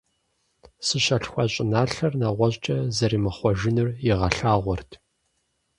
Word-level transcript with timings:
Зыщалъхуа 0.85 1.45
щӀыналъэр 1.53 2.13
нэгъуэщӀкӀэ 2.19 2.77
зэримыхъуэжынур 2.95 3.89
игъэлъагъуэрт. 4.09 4.91